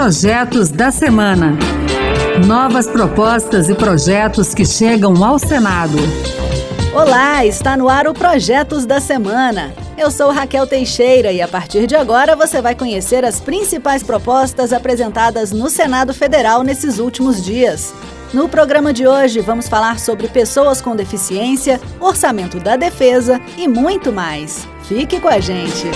[0.00, 1.58] Projetos da Semana.
[2.46, 5.98] Novas propostas e projetos que chegam ao Senado.
[6.94, 9.74] Olá, está no ar o Projetos da Semana.
[9.98, 14.72] Eu sou Raquel Teixeira e a partir de agora você vai conhecer as principais propostas
[14.72, 17.92] apresentadas no Senado Federal nesses últimos dias.
[18.32, 24.10] No programa de hoje, vamos falar sobre pessoas com deficiência, orçamento da defesa e muito
[24.10, 24.66] mais.
[24.84, 25.90] Fique com a gente!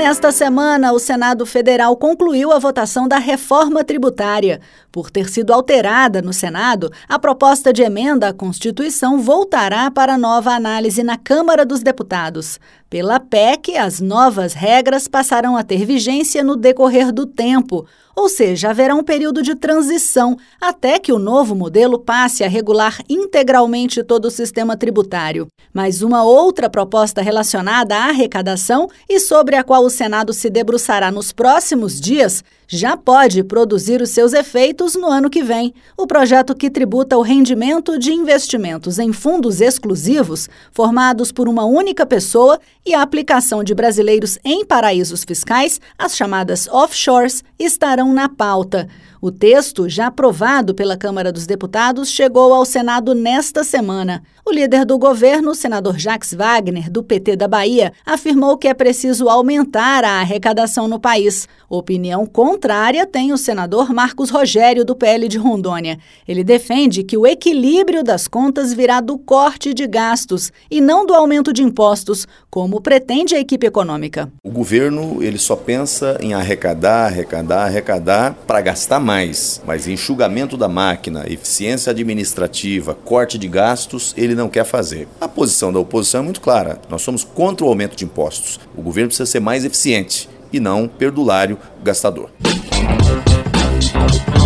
[0.00, 4.58] Nesta semana, o Senado Federal concluiu a votação da reforma tributária.
[4.90, 10.52] Por ter sido alterada no Senado, a proposta de emenda à Constituição voltará para nova
[10.52, 12.58] análise na Câmara dos Deputados.
[12.90, 17.86] Pela PEC, as novas regras passarão a ter vigência no decorrer do tempo,
[18.16, 22.98] ou seja, haverá um período de transição até que o novo modelo passe a regular
[23.08, 25.46] integralmente todo o sistema tributário.
[25.72, 31.12] Mas uma outra proposta relacionada à arrecadação e sobre a qual o Senado se debruçará
[31.12, 32.42] nos próximos dias
[32.72, 35.74] já pode produzir os seus efeitos no ano que vem.
[35.96, 42.06] O projeto que tributa o rendimento de investimentos em fundos exclusivos, formados por uma única
[42.06, 48.88] pessoa, e a aplicação de brasileiros em paraísos fiscais, as chamadas offshores, estarão na pauta.
[49.22, 54.22] O texto, já aprovado pela Câmara dos Deputados, chegou ao Senado nesta semana.
[54.46, 59.28] O líder do governo, senador Jacques Wagner, do PT da Bahia, afirmou que é preciso
[59.28, 61.46] aumentar a arrecadação no país.
[61.68, 65.98] Opinião contrária tem o senador Marcos Rogério, do PL de Rondônia.
[66.26, 71.12] Ele defende que o equilíbrio das contas virá do corte de gastos e não do
[71.12, 74.32] aumento de impostos, como pretende a equipe econômica.
[74.42, 80.56] O governo ele só pensa em arrecadar, arrecadar, arrecadar para gastar mais mais, mas enxugamento
[80.56, 85.08] da máquina, eficiência administrativa, corte de gastos, ele não quer fazer.
[85.20, 88.60] A posição da oposição é muito clara: nós somos contra o aumento de impostos.
[88.76, 92.30] O governo precisa ser mais eficiente e não perdulário gastador.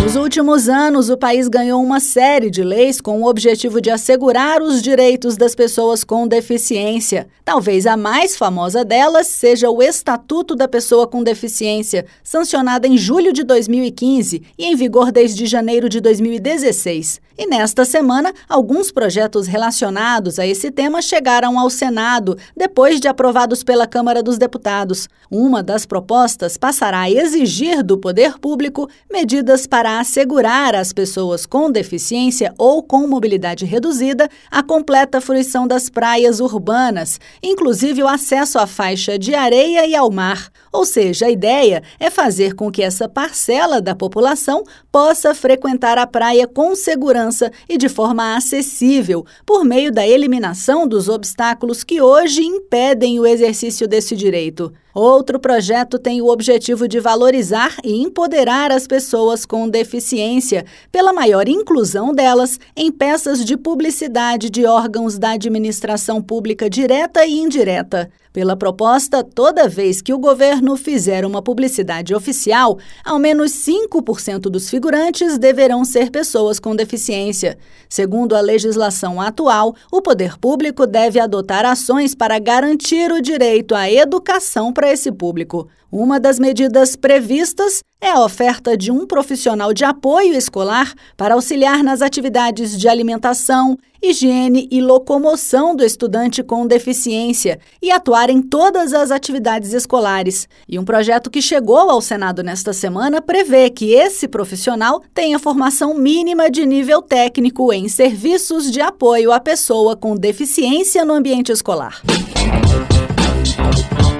[0.05, 4.61] Nos últimos anos, o país ganhou uma série de leis com o objetivo de assegurar
[4.61, 7.27] os direitos das pessoas com deficiência.
[7.43, 13.33] Talvez a mais famosa delas seja o Estatuto da Pessoa com Deficiência, sancionada em julho
[13.33, 17.19] de 2015 e em vigor desde janeiro de 2016.
[17.37, 23.61] E nesta semana, alguns projetos relacionados a esse tema chegaram ao Senado, depois de aprovados
[23.61, 25.09] pela Câmara dos Deputados.
[25.29, 31.71] Uma das propostas passará a exigir do poder público medidas para assegurar às pessoas com
[31.71, 38.67] deficiência ou com mobilidade reduzida a completa fruição das praias urbanas, inclusive o acesso à
[38.67, 40.49] faixa de areia e ao mar.
[40.75, 46.05] Ou seja, a ideia é fazer com que essa parcela da população possa frequentar a
[46.05, 52.43] praia com segurança e de forma acessível, por meio da eliminação dos obstáculos que hoje
[52.43, 54.69] impedem o exercício desse direito.
[54.93, 61.47] Outro projeto tem o objetivo de valorizar e empoderar as pessoas com deficiência, pela maior
[61.47, 68.09] inclusão delas em peças de publicidade de órgãos da administração pública direta e indireta.
[68.35, 74.69] Pela proposta, toda vez que o governo fizer uma publicidade oficial, ao menos 5% dos
[74.69, 77.57] figurantes deverão ser pessoas com deficiência.
[77.87, 83.89] Segundo a legislação atual, o poder público deve adotar ações para garantir o direito à
[83.89, 85.69] educação para esse público.
[85.89, 91.83] Uma das medidas previstas é a oferta de um profissional de apoio escolar para auxiliar
[91.83, 98.93] nas atividades de alimentação, higiene e locomoção do estudante com deficiência e atuar em todas
[98.93, 100.47] as atividades escolares.
[100.69, 105.95] E um projeto que chegou ao Senado nesta semana prevê que esse profissional tenha formação
[105.95, 112.03] mínima de nível técnico em serviços de apoio à pessoa com deficiência no ambiente escolar.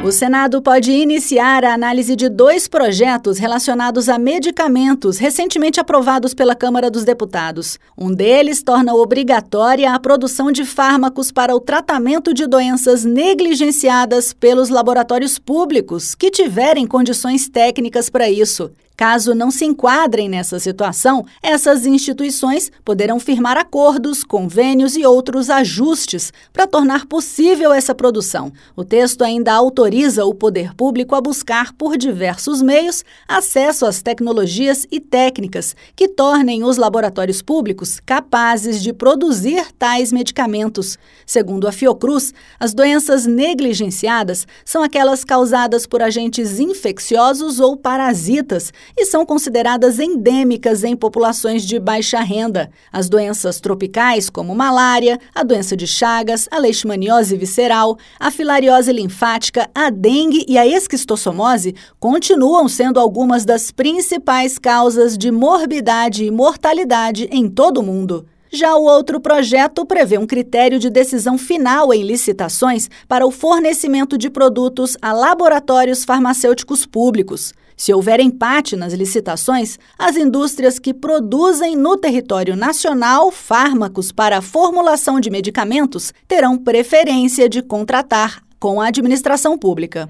[0.05, 6.53] O Senado pode iniciar a análise de dois projetos relacionados a medicamentos recentemente aprovados pela
[6.53, 7.79] Câmara dos Deputados.
[7.97, 14.69] Um deles torna obrigatória a produção de fármacos para o tratamento de doenças negligenciadas pelos
[14.69, 18.69] laboratórios públicos que tiverem condições técnicas para isso.
[18.97, 26.31] Caso não se enquadrem nessa situação, essas instituições poderão firmar acordos, convênios e outros ajustes
[26.53, 28.53] para tornar possível essa produção.
[28.73, 34.85] O texto ainda autoriza o poder público a buscar, por diversos meios, acesso às tecnologias
[34.91, 40.97] e técnicas que tornem os laboratórios públicos capazes de produzir tais medicamentos.
[41.25, 49.05] Segundo a Fiocruz, as doenças negligenciadas são aquelas causadas por agentes infecciosos ou parasitas e
[49.05, 52.69] são consideradas endêmicas em populações de baixa renda.
[52.91, 59.69] As doenças tropicais, como malária, a doença de Chagas, a leishmaniose visceral, a filariose linfática,
[59.73, 66.31] a a dengue e a esquistossomose continuam sendo algumas das principais causas de morbidade e
[66.31, 68.25] mortalidade em todo o mundo.
[68.51, 74.17] Já o outro projeto prevê um critério de decisão final em licitações para o fornecimento
[74.17, 77.53] de produtos a laboratórios farmacêuticos públicos.
[77.77, 84.41] Se houver empate nas licitações, as indústrias que produzem no território nacional fármacos para a
[84.41, 90.09] formulação de medicamentos terão preferência de contratar com a administração pública.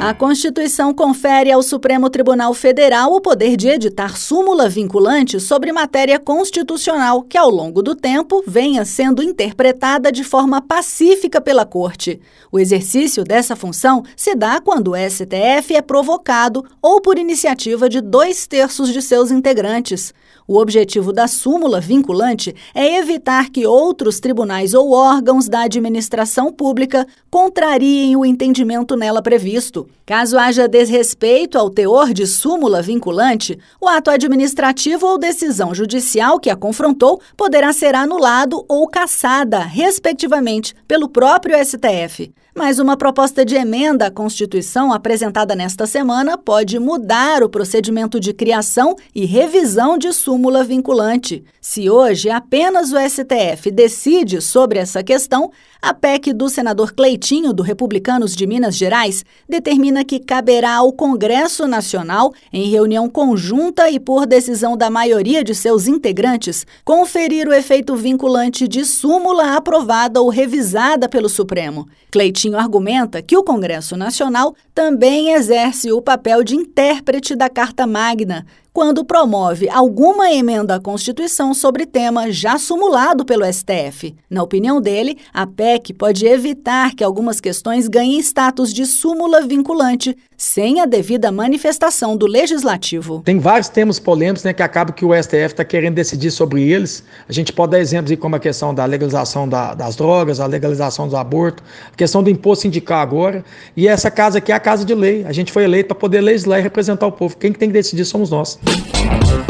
[0.00, 6.20] A Constituição confere ao Supremo Tribunal Federal o poder de editar súmula vinculante sobre matéria
[6.20, 12.20] constitucional que, ao longo do tempo, venha sendo interpretada de forma pacífica pela Corte.
[12.52, 18.00] O exercício dessa função se dá quando o STF é provocado ou por iniciativa de
[18.00, 20.14] dois terços de seus integrantes.
[20.46, 27.06] O objetivo da súmula vinculante é evitar que outros tribunais ou órgãos da administração pública
[27.30, 29.87] contrariem o entendimento nela previsto.
[30.06, 36.50] Caso haja desrespeito ao teor de súmula vinculante, o ato administrativo ou decisão judicial que
[36.50, 42.32] a confrontou poderá ser anulado ou cassada, respectivamente, pelo próprio STF.
[42.58, 48.32] Mas uma proposta de emenda à Constituição apresentada nesta semana pode mudar o procedimento de
[48.32, 51.44] criação e revisão de súmula vinculante.
[51.60, 57.62] Se hoje apenas o STF decide sobre essa questão, a PEC do senador Cleitinho, do
[57.62, 64.26] Republicanos de Minas Gerais, determina que caberá ao Congresso Nacional, em reunião conjunta e por
[64.26, 71.08] decisão da maioria de seus integrantes, conferir o efeito vinculante de súmula aprovada ou revisada
[71.08, 71.86] pelo Supremo.
[72.10, 78.46] Cleitinho argumenta que o Congresso Nacional também exerce o papel de intérprete da Carta Magna,
[78.78, 84.14] quando promove alguma emenda à Constituição sobre tema já sumulado pelo STF.
[84.30, 90.16] Na opinião dele, a PEC pode evitar que algumas questões ganhem status de súmula vinculante
[90.36, 93.20] sem a devida manifestação do legislativo.
[93.24, 97.02] Tem vários temas polêmicos né, que acaba que o STF está querendo decidir sobre eles.
[97.28, 101.08] A gente pode dar exemplos como a questão da legalização da, das drogas, a legalização
[101.08, 103.44] do aborto, a questão do imposto sindical agora.
[103.76, 105.24] E essa casa aqui é a casa de lei.
[105.26, 107.36] A gente foi eleito para poder legislar e representar o povo.
[107.36, 108.56] Quem tem que decidir somos nós.
[108.68, 109.47] Mm-hmm.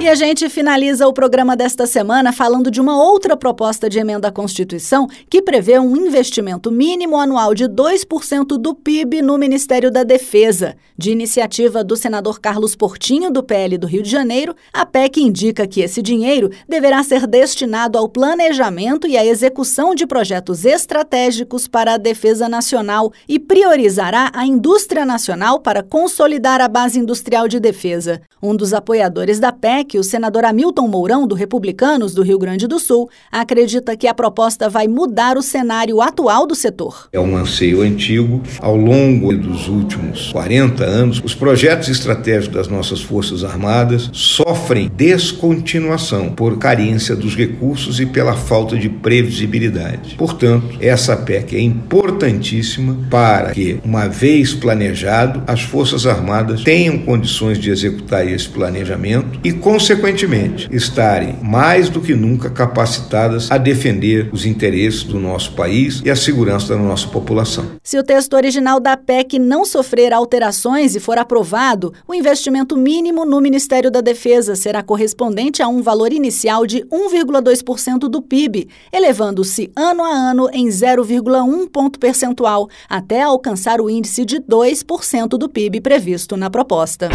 [0.00, 4.28] E a gente finaliza o programa desta semana falando de uma outra proposta de emenda
[4.28, 10.04] à Constituição que prevê um investimento mínimo anual de 2% do PIB no Ministério da
[10.04, 10.76] Defesa.
[10.96, 15.66] De iniciativa do senador Carlos Portinho, do PL do Rio de Janeiro, a PEC indica
[15.66, 21.94] que esse dinheiro deverá ser destinado ao planejamento e à execução de projetos estratégicos para
[21.94, 28.20] a defesa nacional e priorizará a indústria nacional para consolidar a base industrial de defesa.
[28.40, 32.66] Um dos apoiadores da PEC que o senador Hamilton Mourão, do Republicanos do Rio Grande
[32.66, 37.08] do Sul, acredita que a proposta vai mudar o cenário atual do setor.
[37.12, 38.42] É um anseio antigo.
[38.60, 46.30] Ao longo dos últimos 40 anos, os projetos estratégicos das nossas Forças Armadas sofrem descontinuação
[46.30, 50.16] por carência dos recursos e pela falta de previsibilidade.
[50.16, 57.58] Portanto, essa PEC é importantíssima para que, uma vez planejado, as Forças Armadas tenham condições
[57.58, 64.44] de executar esse planejamento e, consequentemente, estarem mais do que nunca capacitadas a defender os
[64.44, 67.64] interesses do nosso país e a segurança da nossa população.
[67.80, 73.24] Se o texto original da PEC não sofrer alterações e for aprovado, o investimento mínimo
[73.24, 79.70] no Ministério da Defesa será correspondente a um valor inicial de 1,2% do PIB, elevando-se
[79.76, 85.80] ano a ano em 0,1 ponto percentual, até alcançar o índice de 2% do PIB
[85.80, 87.08] previsto na proposta.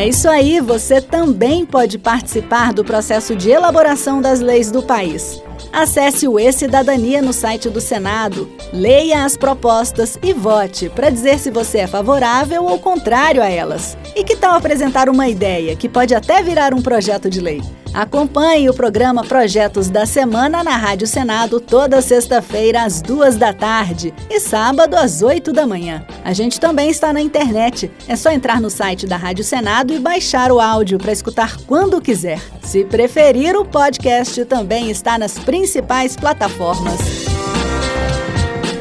[0.00, 5.42] É isso aí, você também pode participar do processo de elaboração das leis do país.
[5.70, 11.50] Acesse o E-Cidadania no site do Senado, leia as propostas e vote para dizer se
[11.50, 13.94] você é favorável ou contrário a elas.
[14.16, 17.60] E que tal apresentar uma ideia que pode até virar um projeto de lei?
[17.92, 24.14] Acompanhe o programa Projetos da Semana na Rádio Senado toda sexta-feira às duas da tarde
[24.30, 26.04] e sábado às oito da manhã.
[26.24, 27.90] A gente também está na internet.
[28.06, 32.00] É só entrar no site da Rádio Senado e baixar o áudio para escutar quando
[32.00, 32.40] quiser.
[32.62, 37.29] Se preferir, o podcast também está nas principais plataformas.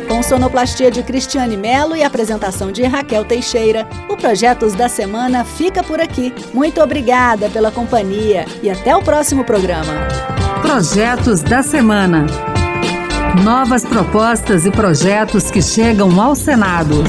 [0.10, 5.84] Com sonoplastia de Cristiane Melo e apresentação de Raquel Teixeira, o Projetos da Semana fica
[5.84, 6.34] por aqui.
[6.52, 9.94] Muito obrigada pela companhia e até o próximo programa.
[10.64, 12.26] Projetos da Semana.
[13.44, 17.04] Novas propostas e projetos que chegam ao Senado.